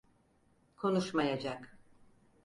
Konuşmayacak. 0.75 1.77